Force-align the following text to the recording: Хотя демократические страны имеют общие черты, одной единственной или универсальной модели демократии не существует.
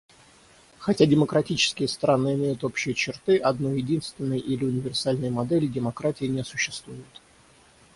Хотя 0.79 1.05
демократические 1.05 1.87
страны 1.87 2.33
имеют 2.33 2.63
общие 2.63 2.95
черты, 2.95 3.37
одной 3.37 3.77
единственной 3.81 4.39
или 4.39 4.65
универсальной 4.65 5.29
модели 5.29 5.67
демократии 5.67 6.25
не 6.25 6.43
существует. 6.43 7.05